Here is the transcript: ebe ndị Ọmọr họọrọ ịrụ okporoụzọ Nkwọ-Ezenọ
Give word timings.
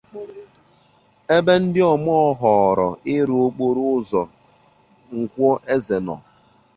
ebe 1.35 1.53
ndị 1.61 1.81
Ọmọr 1.93 2.23
họọrọ 2.41 2.87
ịrụ 3.15 3.35
okporoụzọ 3.45 4.21
Nkwọ-Ezenọ 5.19 6.15